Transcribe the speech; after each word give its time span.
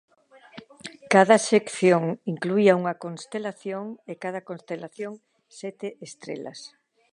Cada 1.13 1.37
sección 1.51 2.03
incluía 2.33 2.77
unha 2.81 2.95
constelación 3.05 3.85
e 4.11 4.13
cada 4.23 4.41
constelación 4.49 5.11
sete 5.59 5.87
estrelas. 6.07 6.59